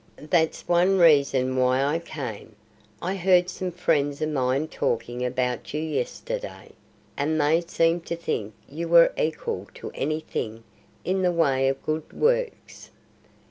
"That's 0.17 0.67
one 0.67 0.97
reason 0.97 1.57
why 1.57 1.83
I 1.83 1.99
came. 1.99 2.55
I 3.03 3.15
heard 3.15 3.51
some 3.51 3.69
friends 3.69 4.19
of 4.23 4.29
mine 4.29 4.67
talking 4.67 5.23
about 5.23 5.75
you 5.75 5.79
yesterday, 5.79 6.71
and 7.15 7.39
they 7.39 7.61
seemed 7.61 8.07
to 8.07 8.15
think 8.15 8.55
you 8.67 8.87
were 8.87 9.11
equal 9.15 9.67
to 9.75 9.91
any 9.93 10.21
thing 10.21 10.63
in 11.05 11.21
the 11.21 11.31
way 11.31 11.67
of 11.67 11.85
good 11.85 12.13
works. 12.13 12.89